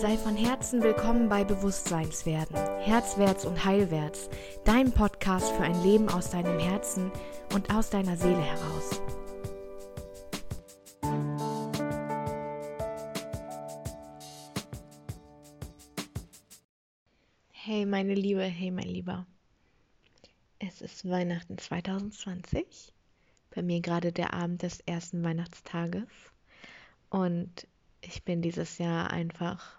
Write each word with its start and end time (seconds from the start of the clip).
Sei 0.00 0.16
von 0.16 0.36
Herzen 0.36 0.80
willkommen 0.80 1.28
bei 1.28 1.42
Bewusstseinswerden, 1.42 2.54
Herzwärts 2.54 3.44
und 3.44 3.64
Heilwärts, 3.64 4.30
dein 4.64 4.92
Podcast 4.92 5.50
für 5.50 5.64
ein 5.64 5.82
Leben 5.82 6.08
aus 6.08 6.30
deinem 6.30 6.60
Herzen 6.60 7.10
und 7.52 7.74
aus 7.74 7.90
deiner 7.90 8.16
Seele 8.16 8.40
heraus. 8.40 9.02
Hey 17.50 17.84
meine 17.84 18.14
Liebe, 18.14 18.44
hey 18.44 18.70
mein 18.70 18.86
Lieber. 18.86 19.26
Es 20.60 20.80
ist 20.80 21.10
Weihnachten 21.10 21.58
2020. 21.58 22.92
Bei 23.52 23.62
mir 23.62 23.80
gerade 23.80 24.12
der 24.12 24.32
Abend 24.32 24.62
des 24.62 24.78
ersten 24.78 25.24
Weihnachtstages. 25.24 26.06
Und 27.10 27.66
ich 28.00 28.22
bin 28.22 28.42
dieses 28.42 28.78
Jahr 28.78 29.10
einfach 29.10 29.77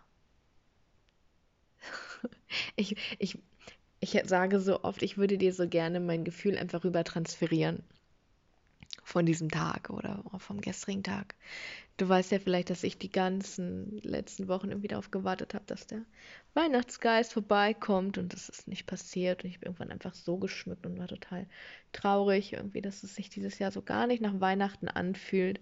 ich, 2.76 2.96
ich, 3.20 3.38
ich 4.00 4.22
sage 4.26 4.60
so 4.60 4.84
oft, 4.84 5.02
ich 5.02 5.18
würde 5.18 5.38
dir 5.38 5.54
so 5.54 5.68
gerne 5.68 6.00
mein 6.00 6.24
Gefühl 6.24 6.58
einfach 6.58 6.84
rüber 6.84 7.04
transferieren 7.04 7.84
von 9.04 9.26
diesem 9.26 9.50
Tag 9.50 9.90
oder 9.90 10.24
vom 10.38 10.62
gestrigen 10.62 11.04
Tag. 11.04 11.36
Du 11.98 12.08
weißt 12.08 12.32
ja 12.32 12.40
vielleicht, 12.40 12.70
dass 12.70 12.84
ich 12.84 12.98
die 12.98 13.12
ganzen 13.12 13.98
letzten 14.04 14.48
Wochen 14.48 14.70
irgendwie 14.70 14.88
darauf 14.88 15.12
gewartet 15.12 15.54
habe, 15.54 15.66
dass 15.66 15.88
der 15.88 16.06
Weihnachtsgeist 16.54 17.34
vorbeikommt 17.34 18.18
und 18.18 18.32
das 18.32 18.48
ist 18.50 18.68
nicht 18.68 18.88
passiert 18.88 19.44
und 19.44 19.50
ich 19.50 19.60
bin 19.60 19.68
irgendwann 19.68 19.92
einfach 19.92 20.14
so 20.14 20.38
geschmückt 20.38 20.86
und 20.86 20.98
war 20.98 21.08
total 21.08 21.48
traurig 21.92 22.54
irgendwie, 22.54 22.82
dass 22.82 23.04
es 23.04 23.16
sich 23.16 23.30
dieses 23.30 23.60
Jahr 23.60 23.72
so 23.72 23.82
gar 23.82 24.08
nicht 24.08 24.22
nach 24.22 24.40
Weihnachten 24.40 24.88
anfühlt 24.88 25.60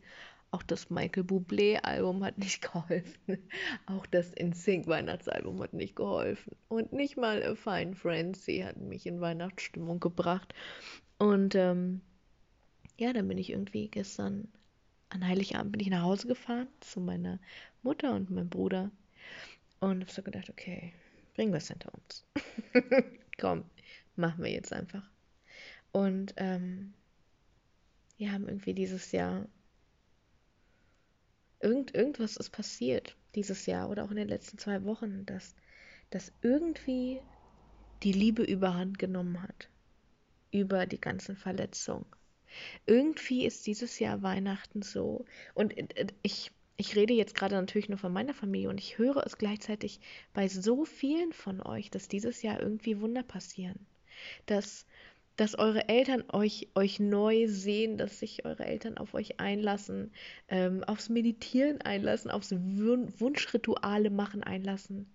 auch 0.52 0.64
das 0.64 0.90
Michael 0.90 1.24
Bublé-Album 1.24 2.24
hat 2.24 2.38
nicht 2.38 2.62
geholfen. 2.74 3.50
Auch 3.86 4.06
das 4.06 4.34
InSync-Weihnachtsalbum 4.34 5.62
hat 5.62 5.74
nicht 5.74 5.96
geholfen. 5.96 6.56
Und 6.68 6.94
nicht 6.94 7.18
mal 7.18 7.44
A 7.44 7.56
Fine 7.56 7.96
Frenzy 7.96 8.60
hat 8.60 8.78
mich 8.78 9.06
in 9.06 9.22
Weihnachtsstimmung 9.22 10.00
gebracht. 10.00 10.54
Und 11.18 11.56
ähm, 11.56 12.02
ja, 12.98 13.14
dann 13.14 13.28
bin 13.28 13.38
ich 13.38 13.52
irgendwie 13.52 13.90
gestern 13.90 14.48
an 15.10 15.26
Heiligabend 15.26 15.72
bin 15.72 15.82
ich 15.82 15.90
nach 15.90 16.04
Hause 16.04 16.28
gefahren 16.28 16.68
zu 16.82 17.00
meiner 17.00 17.40
Mutter 17.82 18.14
und 18.14 18.30
meinem 18.30 18.50
Bruder 18.50 18.92
und 19.80 20.02
habe 20.02 20.12
so 20.12 20.22
gedacht, 20.22 20.50
okay, 20.50 20.94
bringen 21.36 21.54
wir 21.54 21.58
es 21.58 21.70
hinter 21.70 21.92
uns. 21.94 22.26
Komm, 23.40 23.64
machen 24.16 24.44
wir 24.44 24.52
jetzt 24.52 24.74
einfach. 24.74 25.10
Und 25.92 26.34
ähm, 26.38 26.94
wir 28.18 28.32
haben 28.32 28.48
irgendwie 28.48 28.74
dieses 28.74 29.12
Jahr 29.12 29.48
irgend, 31.60 31.94
irgendwas 31.96 32.38
ist 32.38 32.50
passiert 32.52 33.16
dieses 33.36 33.66
Jahr 33.66 33.90
oder 33.90 34.04
auch 34.04 34.12
in 34.12 34.18
den 34.18 34.28
letzten 34.28 34.58
zwei 34.58 34.84
Wochen, 34.84 35.26
dass, 35.26 35.56
dass 36.10 36.32
irgendwie 36.42 37.22
die 38.04 38.12
Liebe 38.12 38.44
überhand 38.44 39.00
genommen 39.00 39.42
hat 39.42 39.70
über 40.52 40.86
die 40.86 41.02
ganzen 41.02 41.36
Verletzungen. 41.36 42.06
Irgendwie 42.86 43.46
ist 43.46 43.68
dieses 43.68 44.00
Jahr 44.00 44.22
Weihnachten 44.22 44.82
so 44.82 45.26
und 45.54 45.78
äh, 45.78 46.08
ich 46.24 46.52
ich 46.80 46.96
rede 46.96 47.14
jetzt 47.14 47.34
gerade 47.34 47.56
natürlich 47.56 47.90
nur 47.90 47.98
von 47.98 48.14
meiner 48.14 48.36
Familie 48.36 48.70
und 48.70 48.80
ich 48.80 49.00
höre 49.00 49.26
es 49.26 49.40
gleichzeitig 49.40 50.00
bei 50.34 50.48
so 50.48 50.86
vielen 50.86 51.34
von 51.34 51.60
euch, 51.60 51.90
dass 51.90 52.08
dieses 52.08 52.44
Jahr 52.44 52.62
irgendwie 52.62 53.02
Wunder 53.02 53.24
passieren. 53.24 53.88
Dass 54.46 54.86
dass 55.38 55.58
eure 55.58 55.88
Eltern 55.88 56.24
euch, 56.34 56.68
euch 56.74 57.00
neu 57.00 57.48
sehen, 57.48 57.98
dass 57.98 58.20
sich 58.20 58.44
eure 58.44 58.66
Eltern 58.66 58.98
auf 58.98 59.14
euch 59.14 59.40
einlassen, 59.40 60.12
ähm, 60.50 60.84
aufs 60.84 61.10
Meditieren 61.10 61.80
einlassen, 61.82 62.32
aufs 62.32 62.52
Wunschrituale 62.52 64.10
machen 64.10 64.44
einlassen. 64.44 65.08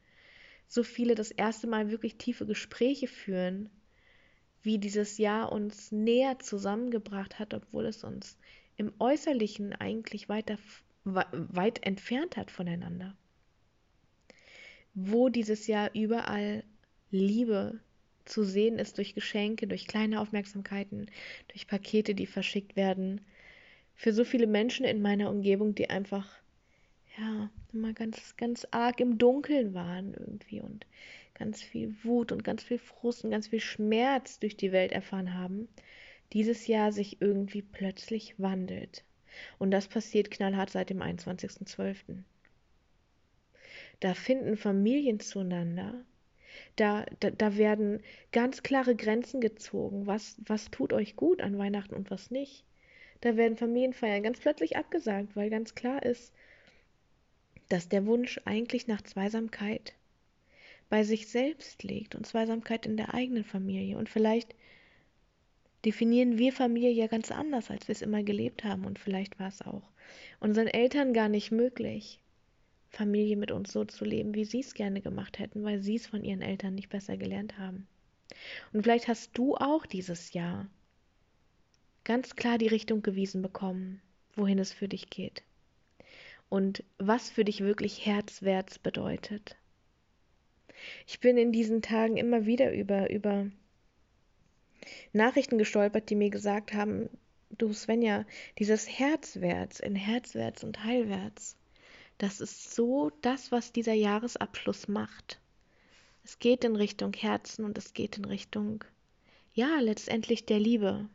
So 0.68 0.84
viele 0.84 1.16
das 1.16 1.32
erste 1.32 1.66
Mal 1.66 1.90
wirklich 1.90 2.16
tiefe 2.16 2.46
Gespräche 2.46 3.08
führen, 3.08 3.68
wie 4.62 4.78
dieses 4.78 5.18
Jahr 5.18 5.50
uns 5.50 5.90
näher 5.90 6.38
zusammengebracht 6.38 7.40
hat, 7.40 7.52
obwohl 7.52 7.86
es 7.86 8.04
uns 8.04 8.38
im 8.76 8.92
Äußerlichen 9.00 9.72
eigentlich 9.74 10.28
weiter, 10.28 10.56
weit 11.04 11.84
entfernt 11.84 12.36
hat 12.36 12.52
voneinander. 12.52 13.16
Wo 14.94 15.28
dieses 15.28 15.66
Jahr 15.66 15.90
überall 15.94 16.62
Liebe, 17.10 17.80
zu 18.24 18.44
sehen 18.44 18.78
ist 18.78 18.98
durch 18.98 19.14
Geschenke, 19.14 19.66
durch 19.66 19.86
kleine 19.86 20.20
Aufmerksamkeiten, 20.20 21.06
durch 21.48 21.66
Pakete, 21.66 22.14
die 22.14 22.26
verschickt 22.26 22.76
werden. 22.76 23.20
Für 23.94 24.12
so 24.12 24.24
viele 24.24 24.46
Menschen 24.46 24.84
in 24.84 25.02
meiner 25.02 25.30
Umgebung, 25.30 25.74
die 25.74 25.90
einfach, 25.90 26.28
ja, 27.18 27.50
immer 27.72 27.92
ganz, 27.92 28.36
ganz 28.36 28.66
arg 28.70 29.00
im 29.00 29.18
Dunkeln 29.18 29.74
waren 29.74 30.14
irgendwie 30.14 30.60
und 30.60 30.86
ganz 31.34 31.62
viel 31.62 31.94
Wut 32.02 32.32
und 32.32 32.44
ganz 32.44 32.62
viel 32.62 32.78
Frust 32.78 33.24
und 33.24 33.30
ganz 33.30 33.48
viel 33.48 33.60
Schmerz 33.60 34.38
durch 34.38 34.56
die 34.56 34.72
Welt 34.72 34.92
erfahren 34.92 35.34
haben, 35.34 35.68
dieses 36.32 36.66
Jahr 36.66 36.92
sich 36.92 37.20
irgendwie 37.20 37.62
plötzlich 37.62 38.38
wandelt. 38.38 39.04
Und 39.58 39.70
das 39.70 39.88
passiert 39.88 40.30
knallhart 40.30 40.70
seit 40.70 40.90
dem 40.90 41.00
21.12. 41.00 42.22
Da 44.00 44.14
finden 44.14 44.56
Familien 44.56 45.20
zueinander, 45.20 46.04
da, 46.76 47.04
da, 47.20 47.30
da 47.30 47.56
werden 47.56 48.02
ganz 48.32 48.62
klare 48.62 48.94
Grenzen 48.94 49.40
gezogen. 49.40 50.06
Was, 50.06 50.36
was 50.46 50.70
tut 50.70 50.92
euch 50.92 51.16
gut 51.16 51.40
an 51.40 51.58
Weihnachten 51.58 51.94
und 51.94 52.10
was 52.10 52.30
nicht? 52.30 52.64
Da 53.20 53.36
werden 53.36 53.56
Familienfeiern 53.56 54.22
ganz 54.22 54.40
plötzlich 54.40 54.76
abgesagt, 54.76 55.36
weil 55.36 55.50
ganz 55.50 55.74
klar 55.74 56.02
ist, 56.02 56.32
dass 57.68 57.88
der 57.88 58.04
Wunsch 58.06 58.40
eigentlich 58.44 58.86
nach 58.86 59.02
Zweisamkeit 59.02 59.94
bei 60.88 61.04
sich 61.04 61.28
selbst 61.28 61.82
liegt 61.84 62.14
und 62.14 62.26
Zweisamkeit 62.26 62.84
in 62.84 62.96
der 62.96 63.14
eigenen 63.14 63.44
Familie. 63.44 63.96
Und 63.96 64.10
vielleicht 64.10 64.54
definieren 65.84 66.36
wir 66.36 66.52
Familie 66.52 66.90
ja 66.90 67.06
ganz 67.06 67.30
anders, 67.30 67.70
als 67.70 67.88
wir 67.88 67.94
es 67.94 68.02
immer 68.02 68.22
gelebt 68.22 68.64
haben. 68.64 68.84
Und 68.84 68.98
vielleicht 68.98 69.38
war 69.38 69.48
es 69.48 69.62
auch 69.62 69.82
unseren 70.40 70.66
Eltern 70.66 71.14
gar 71.14 71.28
nicht 71.28 71.50
möglich. 71.50 72.20
Familie 72.92 73.36
mit 73.36 73.50
uns 73.50 73.72
so 73.72 73.84
zu 73.84 74.04
leben, 74.04 74.34
wie 74.34 74.44
sie 74.44 74.60
es 74.60 74.74
gerne 74.74 75.00
gemacht 75.00 75.38
hätten, 75.38 75.64
weil 75.64 75.80
sie 75.80 75.96
es 75.96 76.06
von 76.06 76.22
ihren 76.22 76.42
Eltern 76.42 76.74
nicht 76.74 76.90
besser 76.90 77.16
gelernt 77.16 77.58
haben. 77.58 77.86
Und 78.72 78.82
vielleicht 78.82 79.08
hast 79.08 79.36
du 79.36 79.56
auch 79.56 79.86
dieses 79.86 80.32
Jahr 80.32 80.68
ganz 82.04 82.36
klar 82.36 82.58
die 82.58 82.68
Richtung 82.68 83.02
gewiesen 83.02 83.42
bekommen, 83.42 84.02
wohin 84.34 84.58
es 84.58 84.72
für 84.72 84.88
dich 84.88 85.08
geht 85.08 85.42
und 86.48 86.84
was 86.98 87.30
für 87.30 87.44
dich 87.44 87.60
wirklich 87.60 88.04
herzwärts 88.04 88.78
bedeutet. 88.78 89.56
Ich 91.06 91.20
bin 91.20 91.38
in 91.38 91.52
diesen 91.52 91.80
Tagen 91.80 92.18
immer 92.18 92.44
wieder 92.44 92.72
über, 92.74 93.10
über 93.10 93.46
Nachrichten 95.12 95.56
gestolpert, 95.56 96.10
die 96.10 96.16
mir 96.16 96.30
gesagt 96.30 96.74
haben, 96.74 97.08
du 97.50 97.72
Svenja, 97.72 98.26
dieses 98.58 98.86
Herzwärts 98.86 99.80
in 99.80 99.94
Herzwärts 99.94 100.64
und 100.64 100.84
Heilwärts, 100.84 101.56
das 102.22 102.40
ist 102.40 102.72
so 102.72 103.10
das, 103.20 103.50
was 103.50 103.72
dieser 103.72 103.94
Jahresabschluss 103.94 104.86
macht. 104.86 105.40
Es 106.22 106.38
geht 106.38 106.62
in 106.62 106.76
Richtung 106.76 107.12
Herzen 107.14 107.64
und 107.64 107.76
es 107.76 107.94
geht 107.94 108.16
in 108.16 108.24
Richtung, 108.24 108.84
ja, 109.54 109.80
letztendlich 109.80 110.46
der 110.46 110.60
Liebe. 110.60 111.08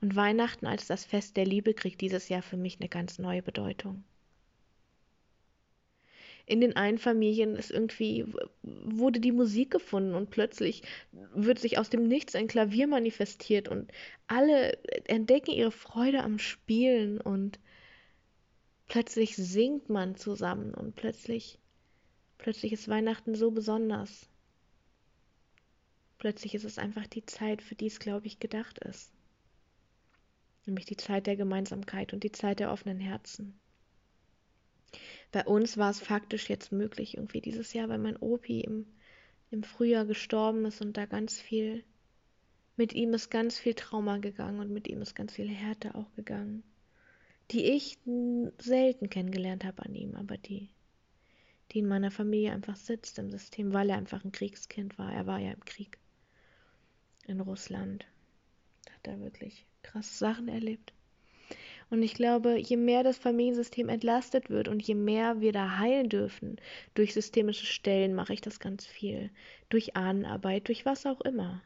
Und 0.00 0.16
Weihnachten 0.16 0.64
als 0.66 0.86
das 0.86 1.04
Fest 1.04 1.36
der 1.36 1.44
Liebe 1.44 1.74
kriegt 1.74 2.00
dieses 2.00 2.30
Jahr 2.30 2.40
für 2.40 2.56
mich 2.56 2.80
eine 2.80 2.88
ganz 2.88 3.18
neue 3.18 3.42
Bedeutung. 3.42 4.02
In 6.46 6.62
den 6.62 6.74
einen 6.74 6.98
Familien 6.98 7.54
ist 7.54 7.70
irgendwie, 7.70 8.24
wurde 8.62 9.20
die 9.20 9.32
Musik 9.32 9.70
gefunden 9.70 10.14
und 10.14 10.30
plötzlich 10.30 10.82
wird 11.12 11.58
sich 11.58 11.76
aus 11.76 11.90
dem 11.90 12.08
Nichts 12.08 12.34
ein 12.34 12.48
Klavier 12.48 12.86
manifestiert 12.86 13.68
und 13.68 13.92
alle 14.26 14.78
entdecken 15.06 15.52
ihre 15.52 15.70
Freude 15.70 16.22
am 16.22 16.38
Spielen 16.38 17.20
und 17.20 17.58
plötzlich 18.94 19.34
singt 19.34 19.88
man 19.88 20.14
zusammen 20.14 20.72
und 20.72 20.94
plötzlich, 20.94 21.58
plötzlich 22.38 22.72
ist 22.72 22.86
Weihnachten 22.86 23.34
so 23.34 23.50
besonders. 23.50 24.30
Plötzlich 26.18 26.54
ist 26.54 26.62
es 26.62 26.78
einfach 26.78 27.08
die 27.08 27.26
Zeit, 27.26 27.60
für 27.60 27.74
die 27.74 27.88
es, 27.88 27.98
glaube 27.98 28.28
ich, 28.28 28.38
gedacht 28.38 28.78
ist. 28.78 29.12
Nämlich 30.64 30.86
die 30.86 30.96
Zeit 30.96 31.26
der 31.26 31.34
Gemeinsamkeit 31.34 32.12
und 32.12 32.22
die 32.22 32.30
Zeit 32.30 32.60
der 32.60 32.70
offenen 32.70 33.00
Herzen. 33.00 33.58
Bei 35.32 35.44
uns 35.44 35.76
war 35.76 35.90
es 35.90 35.98
faktisch 35.98 36.48
jetzt 36.48 36.70
möglich, 36.70 37.16
irgendwie 37.16 37.40
dieses 37.40 37.72
Jahr, 37.72 37.88
weil 37.88 37.98
mein 37.98 38.16
Opi 38.18 38.60
im, 38.60 38.86
im 39.50 39.64
Frühjahr 39.64 40.04
gestorben 40.04 40.66
ist 40.66 40.80
und 40.80 40.96
da 40.96 41.06
ganz 41.06 41.40
viel, 41.40 41.82
mit 42.76 42.92
ihm 42.92 43.12
ist 43.12 43.28
ganz 43.28 43.58
viel 43.58 43.74
Trauma 43.74 44.18
gegangen 44.18 44.60
und 44.60 44.70
mit 44.70 44.86
ihm 44.86 45.02
ist 45.02 45.16
ganz 45.16 45.32
viel 45.32 45.48
Härte 45.48 45.96
auch 45.96 46.14
gegangen 46.14 46.62
die 47.50 47.64
ich 47.64 47.98
selten 48.58 49.10
kennengelernt 49.10 49.64
habe 49.64 49.84
an 49.84 49.94
ihm, 49.94 50.14
aber 50.14 50.36
die, 50.36 50.70
die 51.72 51.80
in 51.80 51.88
meiner 51.88 52.10
Familie 52.10 52.52
einfach 52.52 52.76
sitzt 52.76 53.18
im 53.18 53.30
System, 53.30 53.72
weil 53.72 53.90
er 53.90 53.96
einfach 53.96 54.24
ein 54.24 54.32
Kriegskind 54.32 54.98
war. 54.98 55.12
Er 55.12 55.26
war 55.26 55.38
ja 55.38 55.52
im 55.52 55.64
Krieg 55.64 55.98
in 57.26 57.40
Russland. 57.40 58.06
Hat 58.90 59.06
er 59.06 59.20
wirklich 59.20 59.66
krasse 59.82 60.14
Sachen 60.14 60.48
erlebt. 60.48 60.92
Und 61.90 62.02
ich 62.02 62.14
glaube, 62.14 62.56
je 62.56 62.76
mehr 62.76 63.02
das 63.02 63.18
Familiensystem 63.18 63.88
entlastet 63.88 64.48
wird 64.48 64.68
und 64.68 64.82
je 64.82 64.94
mehr 64.94 65.40
wir 65.40 65.52
da 65.52 65.78
heilen 65.78 66.08
dürfen, 66.08 66.56
durch 66.94 67.12
systemische 67.12 67.66
Stellen 67.66 68.14
mache 68.14 68.32
ich 68.32 68.40
das 68.40 68.58
ganz 68.58 68.86
viel, 68.86 69.30
durch 69.68 69.94
Ahnenarbeit, 69.94 70.68
durch 70.68 70.86
was 70.86 71.06
auch 71.06 71.20
immer. 71.20 71.62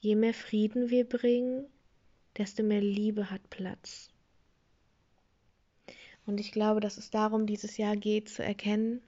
Je 0.00 0.16
mehr 0.16 0.34
Frieden 0.34 0.90
wir 0.90 1.08
bringen, 1.08 1.66
desto 2.36 2.62
mehr 2.62 2.82
Liebe 2.82 3.30
hat 3.30 3.48
Platz. 3.48 4.10
Und 6.26 6.40
ich 6.40 6.52
glaube, 6.52 6.80
dass 6.80 6.96
es 6.96 7.10
darum 7.10 7.46
dieses 7.46 7.76
Jahr 7.76 7.96
geht, 7.96 8.28
zu 8.28 8.42
erkennen, 8.42 9.02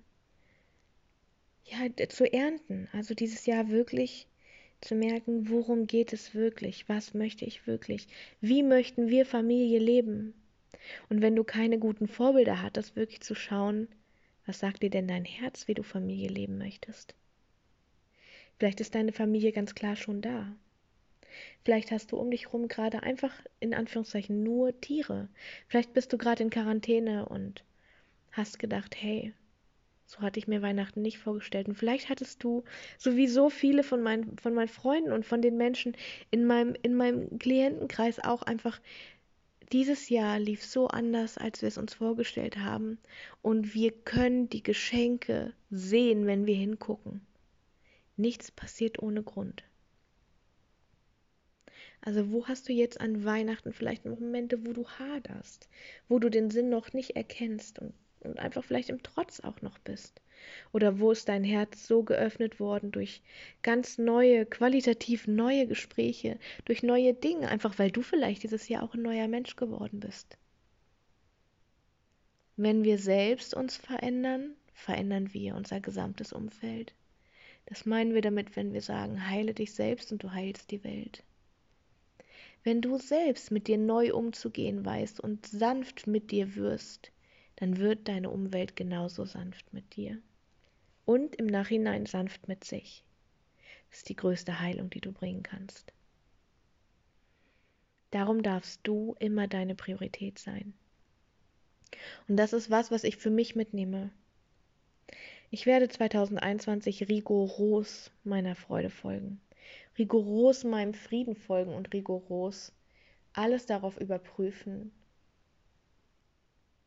ja, 1.65 2.09
zu 2.09 2.31
ernten. 2.33 2.89
Also 2.93 3.15
dieses 3.15 3.47
Jahr 3.47 3.69
wirklich 3.69 4.27
zu 4.81 4.95
merken, 4.95 5.49
worum 5.49 5.87
geht 5.87 6.13
es 6.13 6.35
wirklich? 6.35 6.89
Was 6.89 7.15
möchte 7.15 7.45
ich 7.45 7.67
wirklich? 7.67 8.07
Wie 8.41 8.63
möchten 8.63 9.09
wir 9.09 9.27
Familie 9.27 9.79
leben? 9.79 10.35
Und 11.09 11.23
wenn 11.23 11.35
du 11.35 11.45
keine 11.45 11.79
guten 11.79 12.07
Vorbilder 12.07 12.63
hattest, 12.63 12.97
wirklich 12.97 13.21
zu 13.21 13.35
schauen, 13.35 13.89
was 14.45 14.61
sagt 14.61 14.83
dir 14.83 14.91
denn 14.91 15.09
dein 15.09 15.25
Herz, 15.25 15.67
wie 15.67 15.75
du 15.75 15.83
Familie 15.83 16.29
leben 16.29 16.59
möchtest? 16.59 17.15
Vielleicht 18.59 18.81
ist 18.81 18.95
deine 18.95 19.13
Familie 19.13 19.53
ganz 19.53 19.75
klar 19.75 19.97
schon 19.97 20.23
da. 20.23 20.55
Vielleicht 21.65 21.91
hast 21.91 22.13
du 22.13 22.17
um 22.17 22.31
dich 22.31 22.47
herum 22.47 22.69
gerade 22.69 23.03
einfach 23.03 23.33
in 23.61 23.75
Anführungszeichen 23.75 24.43
nur 24.43 24.81
Tiere. 24.81 25.29
Vielleicht 25.69 25.93
bist 25.93 26.13
du 26.13 26.19
gerade 26.19 26.43
in 26.43 26.51
Quarantäne 26.51 27.29
und 27.29 27.65
hast 28.33 28.59
gedacht, 28.59 28.95
hey, 28.97 29.33
so 30.07 30.21
hatte 30.21 30.39
ich 30.39 30.47
mir 30.47 30.63
Weihnachten 30.63 31.03
nicht 31.03 31.19
vorgestellt. 31.19 31.69
Und 31.69 31.75
vielleicht 31.75 32.09
hattest 32.09 32.43
du, 32.45 32.65
so 32.99 33.17
wie 33.17 33.27
so 33.27 33.51
viele 33.51 33.83
von 33.83 34.03
meinen, 34.03 34.39
von 34.39 34.55
meinen 34.55 34.69
Freunden 34.69 35.13
und 35.13 35.27
von 35.27 35.43
den 35.43 35.57
Menschen 35.57 35.97
in 36.31 36.47
meinem, 36.47 36.77
in 36.83 36.95
meinem 36.95 37.39
Klientenkreis 37.39 38.21
auch 38.21 38.43
einfach, 38.43 38.81
dieses 39.73 40.09
Jahr 40.09 40.39
lief 40.39 40.65
so 40.65 40.87
anders, 40.87 41.39
als 41.39 41.61
wir 41.61 41.69
es 41.69 41.79
uns 41.79 41.95
vorgestellt 41.95 42.59
haben. 42.59 42.99
Und 43.43 43.75
wir 43.75 43.91
können 43.91 44.49
die 44.49 44.63
Geschenke 44.63 45.53
sehen, 45.71 46.27
wenn 46.27 46.47
wir 46.47 46.55
hingucken. 46.55 47.21
Nichts 48.17 48.53
passiert 48.53 49.03
ohne 49.03 49.25
Grund. 49.25 49.65
Also 52.07 52.31
wo 52.33 52.47
hast 52.47 52.69
du 52.69 52.73
jetzt 52.73 53.01
an 53.01 53.25
Weihnachten 53.25 53.75
vielleicht 53.75 54.07
Momente, 54.07 54.65
wo 54.67 54.73
du 54.73 54.89
haderst, 54.89 55.69
wo 56.09 56.19
du 56.19 56.31
den 56.31 56.51
Sinn 56.51 56.71
noch 56.71 56.95
nicht 56.95 57.17
erkennst 57.17 57.79
und 57.79 57.93
und 58.27 58.39
einfach 58.39 58.65
vielleicht 58.65 58.91
im 58.91 59.03
Trotz 59.03 59.41
auch 59.41 59.63
noch 59.63 59.79
bist. 59.79 60.21
Oder 60.73 60.99
wo 60.99 61.13
ist 61.13 61.29
dein 61.29 61.45
Herz 61.45 61.87
so 61.87 62.03
geöffnet 62.03 62.61
worden 62.61 62.91
durch 62.91 63.23
ganz 63.63 63.99
neue, 63.99 64.45
qualitativ 64.47 65.27
neue 65.27 65.67
Gespräche, 65.67 66.39
durch 66.65 66.83
neue 66.83 67.15
Dinge, 67.15 67.49
einfach 67.49 67.79
weil 67.79 67.91
du 67.91 68.03
vielleicht 68.03 68.43
dieses 68.43 68.69
Jahr 68.69 68.83
auch 68.83 68.95
ein 68.95 69.03
neuer 69.03 69.29
Mensch 69.29 69.57
geworden 69.57 70.01
bist. 70.01 70.37
Wenn 72.57 72.85
wir 72.85 72.99
selbst 72.99 73.55
uns 73.55 73.77
verändern, 73.77 74.55
verändern 74.73 75.33
wir 75.33 75.55
unser 75.57 75.81
gesamtes 75.81 76.33
Umfeld. 76.33 76.95
Das 77.67 77.87
meinen 77.87 78.15
wir 78.15 78.23
damit, 78.23 78.57
wenn 78.57 78.73
wir 78.73 78.83
sagen, 78.83 79.29
heile 79.29 79.53
dich 79.53 79.75
selbst 79.75 80.13
und 80.13 80.23
du 80.23 80.33
heilst 80.33 80.71
die 80.71 80.85
Welt. 80.85 81.23
Wenn 82.67 82.81
du 82.81 82.99
selbst 82.99 83.53
mit 83.53 83.69
dir 83.69 83.79
neu 83.79 84.13
umzugehen 84.13 84.85
weißt 84.85 85.21
und 85.21 85.47
sanft 85.47 86.09
mit 86.09 86.33
dir 86.33 86.57
wirst, 86.57 87.13
dann 87.55 87.77
wird 87.77 88.09
deine 88.09 88.29
Umwelt 88.29 88.75
genauso 88.75 89.25
sanft 89.25 89.73
mit 89.73 89.95
dir 89.95 90.21
und 91.05 91.37
im 91.37 91.47
Nachhinein 91.47 92.07
sanft 92.07 92.49
mit 92.49 92.65
sich. 92.65 93.05
Das 93.89 93.99
ist 93.99 94.09
die 94.09 94.17
größte 94.17 94.59
Heilung, 94.59 94.91
die 94.91 95.01
du 95.01 95.13
bringen 95.13 95.45
kannst. 95.45 95.93
Darum 98.11 98.43
darfst 98.43 98.81
du 98.83 99.15
immer 99.21 99.47
deine 99.47 99.77
Priorität 99.77 100.41
sein. 100.41 100.75
Und 102.27 102.37
das 102.37 102.53
ist 102.53 102.69
was, 102.69 102.91
was 102.91 103.05
ich 103.05 103.17
für 103.17 103.31
mich 103.31 103.55
mitnehme. 103.55 104.11
Ich 105.51 105.67
werde 105.67 105.89
2021 105.89 107.09
rigoros 107.09 108.11
meiner 108.25 108.57
Freude 108.57 108.91
folgen, 108.91 109.41
rigoros 109.99 110.65
meinem 110.65 110.95
Frieden 110.95 111.35
folgen 111.35 111.75
und 111.75 111.93
rigoros 111.93 112.73
alles 113.33 113.67
darauf 113.67 114.01
überprüfen, 114.01 114.93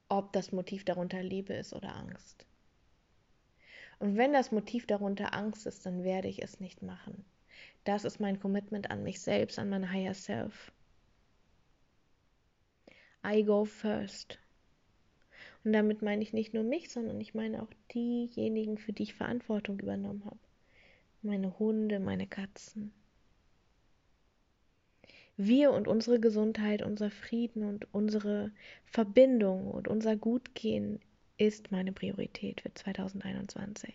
ob 0.09 0.33
das 0.33 0.51
Motiv 0.51 0.83
darunter 0.83 1.21
Liebe 1.21 1.53
ist 1.53 1.73
oder 1.73 1.95
Angst. 1.95 2.45
Und 3.99 4.17
wenn 4.17 4.33
das 4.33 4.51
Motiv 4.51 4.87
darunter 4.87 5.33
Angst 5.33 5.67
ist, 5.67 5.85
dann 5.85 6.03
werde 6.03 6.27
ich 6.27 6.41
es 6.41 6.59
nicht 6.59 6.81
machen. 6.81 7.25
Das 7.83 8.05
ist 8.05 8.19
mein 8.19 8.39
Commitment 8.39 8.89
an 8.89 9.03
mich 9.03 9.21
selbst, 9.21 9.59
an 9.59 9.69
mein 9.69 9.91
Higher 9.91 10.13
Self. 10.13 10.71
I 13.25 13.43
go 13.43 13.65
first. 13.65 14.39
Und 15.63 15.73
damit 15.73 16.01
meine 16.01 16.23
ich 16.23 16.33
nicht 16.33 16.53
nur 16.53 16.63
mich, 16.63 16.89
sondern 16.89 17.19
ich 17.19 17.33
meine 17.33 17.61
auch 17.61 17.73
diejenigen, 17.93 18.77
für 18.77 18.93
die 18.93 19.03
ich 19.03 19.13
Verantwortung 19.13 19.79
übernommen 19.79 20.23
habe. 20.25 20.39
Meine 21.21 21.59
Hunde, 21.59 21.99
meine 21.99 22.27
Katzen 22.27 22.93
wir 25.41 25.71
und 25.71 25.87
unsere 25.87 26.19
Gesundheit, 26.19 26.81
unser 26.81 27.09
Frieden 27.09 27.63
und 27.63 27.87
unsere 27.93 28.51
Verbindung 28.83 29.71
und 29.71 29.87
unser 29.87 30.17
Gutgehen 30.17 30.99
ist 31.37 31.71
meine 31.71 31.93
Priorität 31.93 32.59
für 32.59 32.73
2021. 32.73 33.93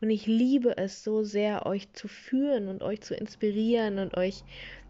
Und 0.00 0.10
ich 0.10 0.26
liebe 0.26 0.76
es 0.76 1.04
so 1.04 1.22
sehr, 1.22 1.66
euch 1.66 1.92
zu 1.92 2.08
führen 2.08 2.66
und 2.66 2.82
euch 2.82 3.00
zu 3.00 3.14
inspirieren 3.14 4.00
und 4.00 4.16
euch 4.16 4.42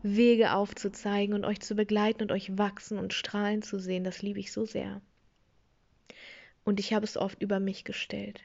Wege 0.03 0.55
aufzuzeigen 0.55 1.35
und 1.35 1.45
euch 1.45 1.61
zu 1.61 1.75
begleiten 1.75 2.23
und 2.23 2.33
euch 2.33 2.57
wachsen 2.57 2.97
und 2.97 3.13
strahlen 3.13 3.61
zu 3.61 3.79
sehen. 3.79 4.03
Das 4.03 4.23
liebe 4.23 4.41
ich 4.41 4.53
so 4.53 4.65
sehr. 4.65 5.03
Und 6.65 6.81
ich 6.81 6.95
habe 6.95 7.05
es 7.05 7.19
oft 7.19 7.43
über 7.43 7.61
mich 7.61 7.85
gestellt. 7.85 8.41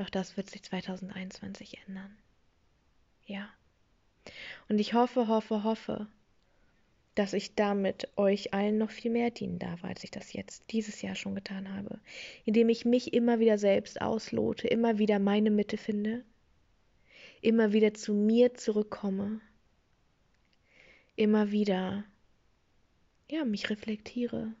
Auch 0.00 0.10
das 0.10 0.36
wird 0.36 0.50
sich 0.50 0.62
2021 0.62 1.78
ändern. 1.86 2.16
Ja. 3.26 3.48
Und 4.68 4.78
ich 4.78 4.94
hoffe, 4.94 5.28
hoffe, 5.28 5.64
hoffe, 5.64 6.08
dass 7.14 7.32
ich 7.32 7.54
damit 7.54 8.08
euch 8.16 8.52
allen 8.52 8.78
noch 8.78 8.90
viel 8.90 9.10
mehr 9.10 9.30
dienen 9.30 9.58
darf, 9.58 9.84
als 9.84 10.02
ich 10.02 10.10
das 10.10 10.32
jetzt 10.32 10.64
dieses 10.70 11.00
Jahr 11.00 11.14
schon 11.14 11.34
getan 11.34 11.72
habe, 11.72 12.00
indem 12.44 12.68
ich 12.68 12.84
mich 12.84 13.12
immer 13.12 13.38
wieder 13.38 13.56
selbst 13.56 14.00
auslote, 14.00 14.66
immer 14.66 14.98
wieder 14.98 15.18
meine 15.18 15.50
Mitte 15.50 15.76
finde, 15.76 16.24
immer 17.40 17.72
wieder 17.72 17.94
zu 17.94 18.14
mir 18.14 18.54
zurückkomme, 18.54 19.40
immer 21.14 21.52
wieder 21.52 22.04
ja, 23.30 23.44
mich 23.44 23.70
reflektiere, 23.70 24.52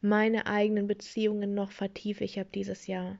meine 0.00 0.46
eigenen 0.46 0.86
Beziehungen 0.86 1.54
noch 1.54 1.70
vertiefe. 1.70 2.24
Ich 2.24 2.38
habe 2.38 2.48
dieses 2.52 2.86
Jahr 2.86 3.18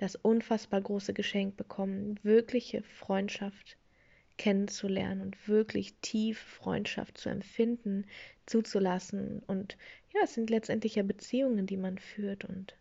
das 0.00 0.16
unfassbar 0.16 0.80
große 0.80 1.12
Geschenk 1.12 1.58
bekommen, 1.58 2.18
wirkliche 2.22 2.82
Freundschaft 2.82 3.76
kennenzulernen 4.38 5.20
und 5.20 5.48
wirklich 5.48 5.92
tief 6.00 6.38
Freundschaft 6.38 7.18
zu 7.18 7.28
empfinden, 7.28 8.06
zuzulassen. 8.46 9.42
Und 9.46 9.76
ja, 10.14 10.20
es 10.24 10.32
sind 10.32 10.48
letztendlich 10.48 10.94
ja 10.94 11.02
Beziehungen, 11.02 11.66
die 11.66 11.76
man 11.76 11.98
führt 11.98 12.46
und 12.46 12.74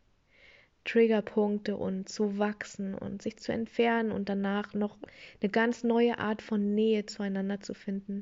Triggerpunkte 0.85 1.75
und 1.75 2.07
zu 2.07 2.38
wachsen 2.38 2.95
und 2.95 3.21
sich 3.21 3.35
zu 3.35 3.51
entfernen 3.51 4.13
und 4.13 4.29
danach 4.29 4.73
noch 4.73 4.97
eine 5.41 5.51
ganz 5.51 5.83
neue 5.83 6.19
Art 6.19 6.41
von 6.41 6.73
Nähe 6.73 7.05
zueinander 7.05 7.59
zu 7.59 7.73
finden. 7.73 8.21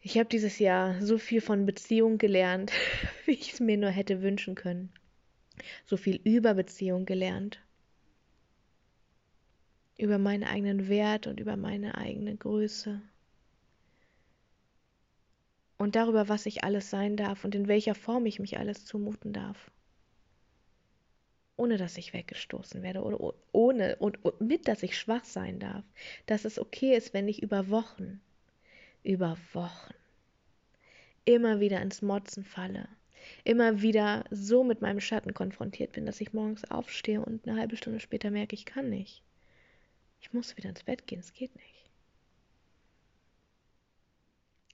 Ich 0.00 0.16
habe 0.16 0.30
dieses 0.30 0.58
Jahr 0.58 1.02
so 1.02 1.18
viel 1.18 1.42
von 1.42 1.66
Beziehung 1.66 2.16
gelernt, 2.16 2.72
wie 3.26 3.32
ich 3.32 3.52
es 3.52 3.60
mir 3.60 3.76
nur 3.76 3.90
hätte 3.90 4.22
wünschen 4.22 4.54
können. 4.54 4.90
So 5.86 5.96
viel 5.96 6.20
über 6.24 6.54
Beziehung 6.54 7.06
gelernt 7.06 7.60
über 10.02 10.18
meinen 10.18 10.44
eigenen 10.44 10.88
Wert 10.88 11.26
und 11.28 11.38
über 11.38 11.56
meine 11.56 11.96
eigene 11.96 12.36
Größe. 12.36 13.00
Und 15.78 15.94
darüber, 15.96 16.28
was 16.28 16.46
ich 16.46 16.64
alles 16.64 16.90
sein 16.90 17.16
darf 17.16 17.44
und 17.44 17.54
in 17.54 17.68
welcher 17.68 17.94
Form 17.94 18.26
ich 18.26 18.38
mich 18.38 18.58
alles 18.58 18.84
zumuten 18.84 19.32
darf. 19.32 19.70
Ohne 21.56 21.76
dass 21.76 21.98
ich 21.98 22.12
weggestoßen 22.12 22.82
werde 22.82 23.02
oder 23.02 23.34
ohne 23.52 23.96
und, 23.96 24.18
mit, 24.40 24.66
dass 24.66 24.82
ich 24.82 24.98
schwach 24.98 25.24
sein 25.24 25.60
darf. 25.60 25.84
Dass 26.26 26.44
es 26.44 26.58
okay 26.58 26.96
ist, 26.96 27.14
wenn 27.14 27.28
ich 27.28 27.42
über 27.42 27.68
Wochen, 27.68 28.20
über 29.02 29.36
Wochen 29.52 29.94
immer 31.24 31.60
wieder 31.60 31.80
ins 31.80 32.02
Motzen 32.02 32.44
falle, 32.44 32.88
immer 33.44 33.82
wieder 33.82 34.24
so 34.30 34.64
mit 34.64 34.80
meinem 34.80 35.00
Schatten 35.00 35.34
konfrontiert 35.34 35.92
bin, 35.92 36.06
dass 36.06 36.20
ich 36.20 36.32
morgens 36.32 36.64
aufstehe 36.70 37.20
und 37.20 37.46
eine 37.46 37.58
halbe 37.58 37.76
Stunde 37.76 38.00
später 38.00 38.30
merke, 38.30 38.54
ich 38.54 38.64
kann 38.64 38.88
nicht. 38.90 39.22
Ich 40.20 40.32
muss 40.32 40.56
wieder 40.56 40.68
ins 40.68 40.84
Bett 40.84 41.06
gehen, 41.06 41.20
es 41.20 41.32
geht 41.32 41.54
nicht. 41.56 41.90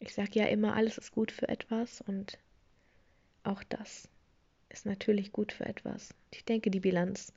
Ich 0.00 0.14
sage 0.14 0.30
ja 0.34 0.46
immer, 0.46 0.74
alles 0.74 0.98
ist 0.98 1.12
gut 1.12 1.32
für 1.32 1.48
etwas 1.48 2.00
und 2.02 2.38
auch 3.42 3.62
das 3.64 4.08
ist 4.68 4.86
natürlich 4.86 5.32
gut 5.32 5.52
für 5.52 5.66
etwas. 5.66 6.14
Ich 6.30 6.44
denke, 6.44 6.70
die 6.70 6.80
Bilanz 6.80 7.32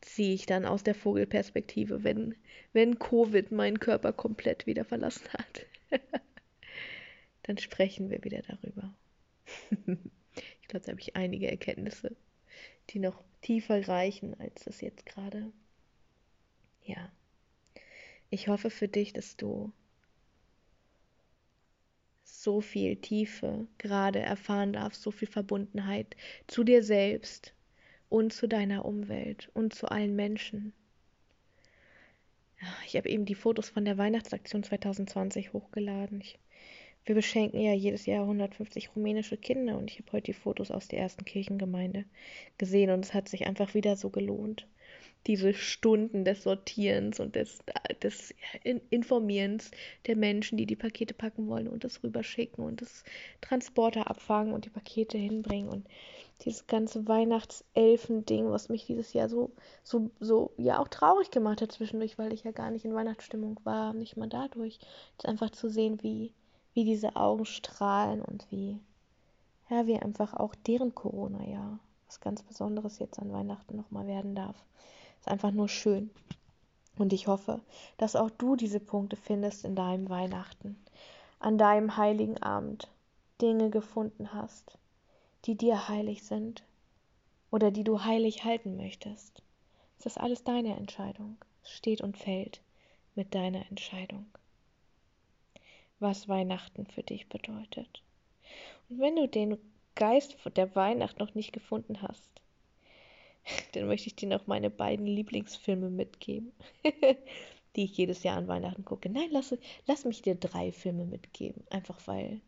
ziehe 0.00 0.34
ich 0.34 0.46
dann 0.46 0.64
aus 0.64 0.82
der 0.82 0.94
Vogelperspektive, 0.94 2.04
wenn, 2.04 2.34
wenn 2.72 2.98
Covid 2.98 3.52
meinen 3.52 3.80
Körper 3.80 4.12
komplett 4.12 4.66
wieder 4.66 4.84
verlassen 4.84 5.28
hat. 5.32 5.66
dann 7.42 7.58
sprechen 7.58 8.10
wir 8.10 8.22
wieder 8.24 8.42
darüber. 8.42 8.94
da 10.80 10.92
habe 10.92 11.00
ich 11.00 11.16
einige 11.16 11.50
Erkenntnisse, 11.50 12.16
die 12.90 12.98
noch 12.98 13.22
tiefer 13.40 13.86
reichen 13.88 14.38
als 14.40 14.64
das 14.64 14.80
jetzt 14.80 15.06
gerade. 15.06 15.52
Ja. 16.84 17.10
Ich 18.30 18.48
hoffe 18.48 18.70
für 18.70 18.88
dich, 18.88 19.12
dass 19.12 19.36
du 19.36 19.72
so 22.24 22.60
viel 22.60 22.96
Tiefe 22.96 23.66
gerade 23.78 24.18
erfahren 24.18 24.72
darfst, 24.72 25.02
so 25.02 25.10
viel 25.10 25.28
Verbundenheit 25.28 26.16
zu 26.46 26.64
dir 26.64 26.82
selbst 26.82 27.54
und 28.08 28.32
zu 28.32 28.46
deiner 28.46 28.84
Umwelt 28.84 29.50
und 29.54 29.74
zu 29.74 29.88
allen 29.88 30.14
Menschen. 30.14 30.72
Ich 32.86 32.96
habe 32.96 33.08
eben 33.08 33.24
die 33.24 33.34
Fotos 33.34 33.68
von 33.68 33.84
der 33.84 33.98
Weihnachtsaktion 33.98 34.62
2020 34.62 35.52
hochgeladen. 35.52 36.20
Ich, 36.20 36.38
wir 37.06 37.14
beschenken 37.14 37.60
ja 37.60 37.72
jedes 37.72 38.06
Jahr 38.06 38.22
150 38.22 38.96
rumänische 38.96 39.36
Kinder 39.36 39.76
und 39.76 39.90
ich 39.90 39.98
habe 39.98 40.12
heute 40.12 40.26
die 40.26 40.32
Fotos 40.32 40.70
aus 40.70 40.88
der 40.88 41.00
ersten 41.00 41.24
Kirchengemeinde 41.24 42.04
gesehen 42.56 42.90
und 42.90 43.04
es 43.04 43.12
hat 43.12 43.28
sich 43.28 43.46
einfach 43.46 43.74
wieder 43.74 43.96
so 43.96 44.08
gelohnt. 44.08 44.66
Diese 45.26 45.54
Stunden 45.54 46.24
des 46.24 46.42
Sortierens 46.42 47.18
und 47.18 47.34
des, 47.34 47.60
des 48.02 48.34
Informierens 48.90 49.70
der 50.06 50.16
Menschen, 50.16 50.58
die 50.58 50.66
die 50.66 50.76
Pakete 50.76 51.14
packen 51.14 51.48
wollen 51.48 51.68
und 51.68 51.84
das 51.84 52.02
rüberschicken 52.02 52.64
und 52.64 52.82
das 52.82 53.04
Transporter 53.40 54.08
abfangen 54.10 54.52
und 54.52 54.66
die 54.66 54.70
Pakete 54.70 55.16
hinbringen 55.18 55.68
und 55.70 55.86
dieses 56.44 56.66
ganze 56.66 57.06
Weihnachtselfen-Ding, 57.06 58.50
was 58.50 58.68
mich 58.68 58.86
dieses 58.86 59.12
Jahr 59.12 59.28
so, 59.28 59.52
so, 59.82 60.10
so, 60.20 60.52
ja 60.56 60.78
auch 60.78 60.88
traurig 60.88 61.30
gemacht 61.30 61.62
hat 61.62 61.72
zwischendurch, 61.72 62.18
weil 62.18 62.32
ich 62.32 62.44
ja 62.44 62.50
gar 62.50 62.70
nicht 62.70 62.84
in 62.84 62.94
Weihnachtsstimmung 62.94 63.60
war, 63.64 63.94
nicht 63.94 64.16
mal 64.16 64.28
dadurch. 64.28 64.78
Jetzt 65.12 65.26
einfach 65.26 65.50
zu 65.50 65.68
sehen, 65.68 66.02
wie, 66.02 66.32
wie 66.74 66.84
diese 66.84 67.16
Augen 67.16 67.46
strahlen 67.46 68.20
und 68.20 68.46
wie, 68.50 68.78
ja, 69.70 69.86
wie 69.86 69.96
einfach 69.96 70.34
auch 70.34 70.54
deren 70.54 70.94
Corona-Jahr 70.94 71.78
was 72.06 72.20
ganz 72.20 72.42
Besonderes 72.42 72.98
jetzt 72.98 73.18
an 73.18 73.32
Weihnachten 73.32 73.76
nochmal 73.76 74.06
werden 74.06 74.34
darf. 74.34 74.56
Ist 75.20 75.28
einfach 75.28 75.52
nur 75.52 75.68
schön. 75.68 76.10
Und 76.96 77.12
ich 77.12 77.26
hoffe, 77.26 77.60
dass 77.96 78.14
auch 78.14 78.30
du 78.30 78.56
diese 78.56 78.80
Punkte 78.80 79.16
findest 79.16 79.64
in 79.64 79.74
deinem 79.74 80.08
Weihnachten, 80.08 80.76
an 81.40 81.58
deinem 81.58 81.96
heiligen 81.96 82.40
Abend, 82.42 82.88
Dinge 83.40 83.68
gefunden 83.70 84.32
hast, 84.32 84.78
die 85.44 85.56
dir 85.56 85.88
heilig 85.88 86.22
sind 86.22 86.62
oder 87.50 87.70
die 87.70 87.84
du 87.84 88.04
heilig 88.04 88.44
halten 88.44 88.76
möchtest. 88.76 89.42
Es 89.98 90.06
ist 90.06 90.18
alles 90.18 90.44
deine 90.44 90.76
Entscheidung. 90.76 91.36
Es 91.62 91.70
steht 91.70 92.00
und 92.00 92.16
fällt 92.16 92.60
mit 93.14 93.34
deiner 93.34 93.66
Entscheidung. 93.70 94.26
Was 96.04 96.28
Weihnachten 96.28 96.84
für 96.84 97.02
dich 97.02 97.30
bedeutet. 97.30 98.02
Und 98.90 99.00
wenn 99.00 99.16
du 99.16 99.26
den 99.26 99.56
Geist 99.94 100.36
der 100.54 100.76
Weihnacht 100.76 101.18
noch 101.18 101.34
nicht 101.34 101.54
gefunden 101.54 102.02
hast, 102.02 102.30
dann 103.72 103.86
möchte 103.86 104.08
ich 104.08 104.14
dir 104.14 104.28
noch 104.28 104.46
meine 104.46 104.68
beiden 104.68 105.06
Lieblingsfilme 105.06 105.88
mitgeben, 105.88 106.52
die 107.74 107.84
ich 107.84 107.96
jedes 107.96 108.22
Jahr 108.22 108.36
an 108.36 108.48
Weihnachten 108.48 108.84
gucke. 108.84 109.08
Nein, 109.08 109.30
lass, 109.30 109.56
lass 109.86 110.04
mich 110.04 110.20
dir 110.20 110.34
drei 110.34 110.72
Filme 110.72 111.06
mitgeben, 111.06 111.64
einfach 111.70 111.98
weil 112.04 112.42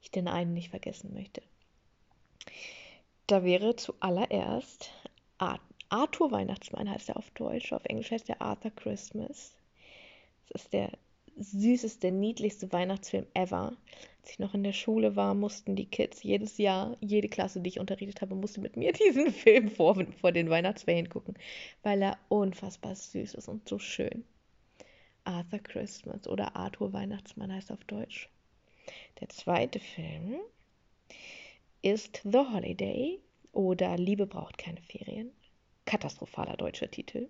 ich 0.00 0.10
den 0.10 0.26
einen 0.26 0.54
nicht 0.54 0.70
vergessen 0.70 1.12
möchte. 1.12 1.42
Da 3.26 3.44
wäre 3.44 3.76
zuallererst 3.76 4.90
Arthur 5.90 6.30
Weihnachtsmann 6.30 6.88
heißt 6.88 7.10
er 7.10 7.18
auf 7.18 7.30
Deutsch, 7.32 7.70
auf 7.74 7.84
Englisch 7.84 8.12
heißt 8.12 8.30
er 8.30 8.40
Arthur 8.40 8.70
Christmas. 8.70 9.54
Das 10.48 10.62
ist 10.62 10.72
der 10.72 10.90
süßeste, 11.36 12.10
niedlichste 12.10 12.72
Weihnachtsfilm 12.72 13.26
ever. 13.34 13.76
Als 14.22 14.30
ich 14.30 14.38
noch 14.38 14.54
in 14.54 14.64
der 14.64 14.72
Schule 14.72 15.16
war, 15.16 15.34
mussten 15.34 15.76
die 15.76 15.86
Kids 15.86 16.22
jedes 16.22 16.58
Jahr, 16.58 16.96
jede 17.00 17.28
Klasse, 17.28 17.60
die 17.60 17.68
ich 17.68 17.80
unterrichtet 17.80 18.20
habe, 18.20 18.34
musste 18.34 18.60
mit 18.60 18.76
mir 18.76 18.92
diesen 19.04 19.32
Film 19.32 19.68
vor, 19.68 20.02
vor 20.20 20.32
den 20.32 20.50
Weihnachtsferien 20.50 21.08
gucken, 21.08 21.34
weil 21.82 22.00
er 22.02 22.18
unfassbar 22.28 22.94
süß 22.94 23.34
ist 23.34 23.48
und 23.48 23.68
so 23.68 23.78
schön. 23.78 24.24
Arthur 25.24 25.58
Christmas 25.58 26.28
oder 26.28 26.54
Arthur 26.56 26.92
Weihnachtsmann 26.92 27.52
heißt 27.52 27.72
auf 27.72 27.82
Deutsch. 27.84 28.28
Der 29.20 29.28
zweite 29.30 29.80
Film 29.80 30.38
ist 31.82 32.20
The 32.24 32.38
Holiday 32.52 33.20
oder 33.52 33.96
Liebe 33.96 34.26
braucht 34.26 34.58
keine 34.58 34.82
Ferien. 34.82 35.30
Katastrophaler 35.86 36.56
deutscher 36.56 36.90
Titel. 36.90 37.28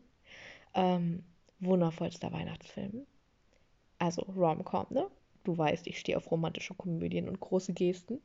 Ähm, 0.75 1.25
wundervollster 1.61 2.33
Weihnachtsfilm. 2.33 3.07
Also 4.05 4.21
Rom-Com, 4.21 4.89
ne? 4.91 5.11
Du 5.45 5.57
weißt, 5.57 5.87
ich 5.87 5.99
stehe 5.99 6.19
auf 6.19 6.31
romantische 6.31 6.75
Komödien 6.75 7.27
und 7.27 7.41
große 7.41 7.73
Gesten. 7.73 8.21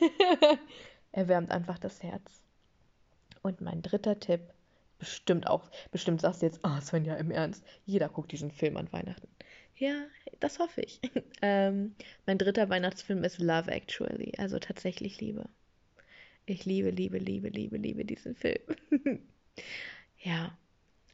Erwärmt 1.12 1.50
einfach 1.50 1.78
das 1.78 2.02
Herz. 2.02 2.42
Und 3.40 3.62
mein 3.62 3.80
dritter 3.80 4.20
Tipp, 4.20 4.42
bestimmt 4.98 5.46
auch, 5.46 5.70
bestimmt 5.92 6.20
sagst 6.20 6.42
du 6.42 6.46
jetzt, 6.46 6.62
ah, 6.62 6.76
oh, 6.76 6.80
Svenja, 6.82 7.14
im 7.14 7.30
Ernst, 7.30 7.64
jeder 7.86 8.10
guckt 8.10 8.32
diesen 8.32 8.50
Film 8.50 8.76
an 8.76 8.92
Weihnachten. 8.92 9.28
Ja, 9.76 10.04
das 10.40 10.58
hoffe 10.58 10.82
ich. 10.82 11.00
ähm, 11.42 11.94
mein 12.26 12.36
dritter 12.36 12.68
Weihnachtsfilm 12.68 13.24
ist 13.24 13.38
Love 13.38 13.70
Actually, 13.70 14.34
also 14.36 14.58
tatsächlich 14.58 15.22
Liebe. 15.22 15.48
Ich 16.44 16.66
liebe, 16.66 16.90
liebe, 16.90 17.16
liebe, 17.16 17.48
liebe, 17.48 17.78
liebe 17.78 18.04
diesen 18.04 18.34
Film. 18.34 18.60
ja, 20.18 20.58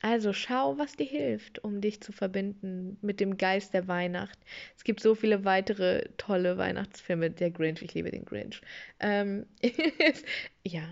also 0.04 0.34
schau, 0.34 0.76
was 0.76 0.96
dir 0.96 1.06
hilft, 1.06 1.64
um 1.64 1.80
dich 1.80 2.02
zu 2.02 2.12
verbinden 2.12 2.98
mit 3.00 3.20
dem 3.20 3.38
Geist 3.38 3.72
der 3.72 3.88
Weihnacht. 3.88 4.38
Es 4.76 4.84
gibt 4.84 5.00
so 5.00 5.14
viele 5.14 5.46
weitere 5.46 6.10
tolle 6.18 6.58
Weihnachtsfilme. 6.58 7.30
Der 7.30 7.50
Grinch, 7.50 7.80
ich 7.80 7.94
liebe 7.94 8.10
den 8.10 8.26
Grinch. 8.26 8.60
Ähm, 9.00 9.46
ja, 10.62 10.82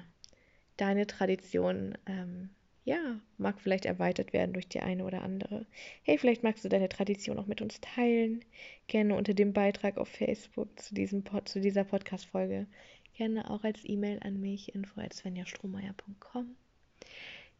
deine 0.78 1.06
Tradition 1.06 1.98
ähm, 2.06 2.48
ja, 2.84 3.20
mag 3.36 3.60
vielleicht 3.60 3.84
erweitert 3.84 4.32
werden 4.32 4.54
durch 4.54 4.66
die 4.66 4.80
eine 4.80 5.04
oder 5.04 5.20
andere. 5.20 5.66
Hey, 6.04 6.16
vielleicht 6.16 6.42
magst 6.42 6.64
du 6.64 6.70
deine 6.70 6.88
Tradition 6.88 7.38
auch 7.38 7.46
mit 7.46 7.60
uns 7.60 7.82
teilen. 7.82 8.42
Gerne 8.86 9.14
unter 9.14 9.34
dem 9.34 9.52
Beitrag 9.52 9.98
auf 9.98 10.08
Facebook 10.08 10.80
zu, 10.80 10.94
diesem 10.94 11.22
Pod, 11.22 11.50
zu 11.50 11.60
dieser 11.60 11.84
Podcast-Folge. 11.84 12.66
Gerne 13.12 13.50
auch 13.50 13.62
als 13.62 13.80
E-Mail 13.84 14.20
an 14.22 14.40
mich, 14.40 14.74
info.svenjastrohmeier.com. 14.74 16.56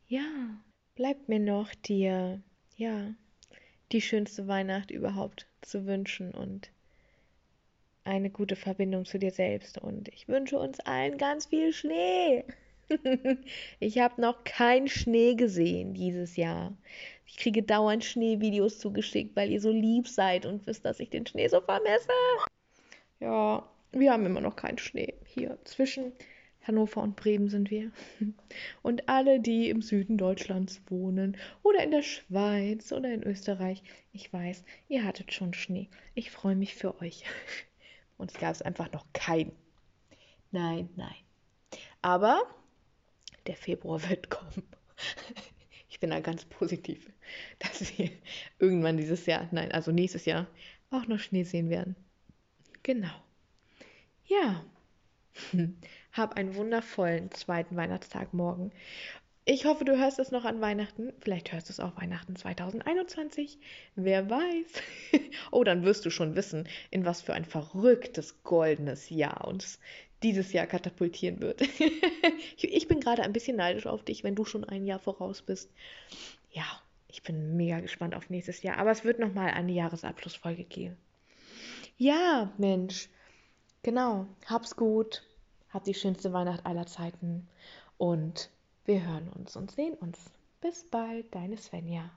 Ja, 0.08 0.62
bleibt 0.94 1.28
mir 1.28 1.40
noch 1.40 1.74
dir, 1.74 2.40
ja, 2.76 3.14
die 3.92 4.00
schönste 4.00 4.48
Weihnacht 4.48 4.90
überhaupt 4.90 5.46
zu 5.60 5.86
wünschen 5.86 6.32
und 6.32 6.70
eine 8.04 8.30
gute 8.30 8.56
Verbindung 8.56 9.04
zu 9.04 9.18
dir 9.18 9.30
selbst. 9.30 9.78
Und 9.78 10.08
ich 10.08 10.28
wünsche 10.28 10.58
uns 10.58 10.80
allen 10.80 11.18
ganz 11.18 11.46
viel 11.46 11.72
Schnee. 11.72 12.44
ich 13.80 13.98
habe 13.98 14.20
noch 14.20 14.44
keinen 14.44 14.88
Schnee 14.88 15.34
gesehen 15.34 15.94
dieses 15.94 16.36
Jahr. 16.36 16.72
Ich 17.26 17.36
kriege 17.36 17.62
dauernd 17.62 18.04
Schneevideos 18.04 18.78
zugeschickt, 18.78 19.36
weil 19.36 19.50
ihr 19.50 19.60
so 19.60 19.70
lieb 19.70 20.08
seid 20.08 20.46
und 20.46 20.66
wisst, 20.66 20.84
dass 20.84 21.00
ich 21.00 21.10
den 21.10 21.26
Schnee 21.26 21.48
so 21.48 21.60
vermisse. 21.60 22.10
Ja, 23.20 23.66
wir 23.92 24.12
haben 24.12 24.26
immer 24.26 24.40
noch 24.40 24.56
keinen 24.56 24.78
Schnee. 24.78 25.14
Hier 25.24 25.58
zwischen 25.64 26.12
Hannover 26.62 27.02
und 27.02 27.16
Bremen 27.16 27.48
sind 27.48 27.70
wir. 27.70 27.90
Und 28.82 29.08
alle, 29.08 29.40
die 29.40 29.68
im 29.68 29.82
Süden 29.82 30.16
Deutschlands 30.16 30.80
wohnen 30.88 31.36
oder 31.62 31.82
in 31.82 31.90
der 31.90 32.02
Schweiz 32.02 32.92
oder 32.92 33.12
in 33.12 33.22
Österreich, 33.22 33.82
ich 34.12 34.32
weiß, 34.32 34.64
ihr 34.88 35.04
hattet 35.04 35.32
schon 35.32 35.54
Schnee. 35.54 35.88
Ich 36.14 36.30
freue 36.30 36.56
mich 36.56 36.74
für 36.74 37.00
euch. 37.00 37.24
Uns 38.16 38.34
gab 38.34 38.52
es 38.52 38.62
einfach 38.62 38.92
noch 38.92 39.06
keinen. 39.12 39.52
Nein, 40.52 40.88
nein. 40.96 41.14
Aber 42.02 42.42
der 43.46 43.56
Februar 43.56 44.00
wird 44.08 44.30
kommen. 44.30 44.62
Ich 45.88 45.98
bin 46.00 46.10
da 46.10 46.20
ganz 46.20 46.44
positiv, 46.44 47.10
dass 47.58 47.98
wir 47.98 48.10
irgendwann 48.58 48.96
dieses 48.96 49.26
Jahr, 49.26 49.48
nein, 49.50 49.72
also 49.72 49.90
nächstes 49.90 50.24
Jahr, 50.24 50.46
auch 50.90 51.06
noch 51.06 51.18
Schnee 51.18 51.44
sehen 51.44 51.70
werden. 51.70 51.96
Genau. 52.82 53.12
Ja. 54.26 54.64
Hab 56.12 56.36
einen 56.36 56.54
wundervollen 56.54 57.30
zweiten 57.30 57.74
Weihnachtstag 57.74 58.34
morgen. 58.34 58.70
Ich 59.44 59.64
hoffe, 59.64 59.84
du 59.84 59.98
hörst 59.98 60.18
es 60.18 60.30
noch 60.30 60.44
an 60.44 60.60
Weihnachten. 60.60 61.12
Vielleicht 61.20 61.52
hörst 61.52 61.68
du 61.68 61.72
es 61.72 61.80
auch 61.80 61.96
Weihnachten 61.96 62.36
2021. 62.36 63.58
Wer 63.96 64.28
weiß. 64.30 64.82
oh, 65.50 65.64
dann 65.64 65.84
wirst 65.84 66.04
du 66.04 66.10
schon 66.10 66.36
wissen, 66.36 66.68
in 66.90 67.04
was 67.04 67.22
für 67.22 67.32
ein 67.32 67.46
verrücktes 67.46 68.44
goldenes 68.44 69.10
Jahr 69.10 69.48
uns 69.48 69.80
dieses 70.22 70.52
Jahr 70.52 70.66
katapultieren 70.66 71.40
wird. 71.40 71.62
ich 72.56 72.86
bin 72.86 73.00
gerade 73.00 73.22
ein 73.22 73.32
bisschen 73.32 73.56
neidisch 73.56 73.86
auf 73.86 74.04
dich, 74.04 74.22
wenn 74.22 74.36
du 74.36 74.44
schon 74.44 74.64
ein 74.64 74.84
Jahr 74.84 75.00
voraus 75.00 75.42
bist. 75.42 75.72
Ja, 76.52 76.66
ich 77.08 77.22
bin 77.22 77.56
mega 77.56 77.80
gespannt 77.80 78.14
auf 78.14 78.30
nächstes 78.30 78.62
Jahr. 78.62 78.76
Aber 78.76 78.90
es 78.90 79.02
wird 79.02 79.18
nochmal 79.18 79.50
eine 79.50 79.72
Jahresabschlussfolge 79.72 80.64
geben. 80.64 80.96
Ja, 81.96 82.52
Mensch. 82.58 83.08
Genau. 83.82 84.26
Hab's 84.46 84.76
gut. 84.76 85.22
Hab 85.72 85.84
die 85.84 85.94
schönste 85.94 86.32
Weihnacht 86.32 86.66
aller 86.66 86.86
Zeiten. 86.86 87.48
Und 87.98 88.50
wir 88.84 89.06
hören 89.06 89.28
uns 89.28 89.56
und 89.56 89.70
sehen 89.70 89.94
uns. 89.94 90.18
Bis 90.60 90.84
bald, 90.84 91.34
deine 91.34 91.56
Svenja. 91.56 92.10